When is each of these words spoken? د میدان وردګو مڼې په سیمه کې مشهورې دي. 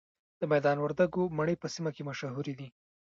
د 0.39 0.41
میدان 0.51 0.77
وردګو 0.81 1.23
مڼې 1.37 1.55
په 1.61 1.67
سیمه 1.73 1.91
کې 1.95 2.07
مشهورې 2.09 2.53
دي. 2.59 2.67